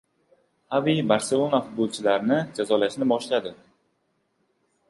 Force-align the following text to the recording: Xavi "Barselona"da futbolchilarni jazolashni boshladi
Xavi 0.75 0.95
"Barselona"da 1.11 1.59
futbolchilarni 1.67 2.39
jazolashni 2.61 3.09
boshladi 3.15 3.53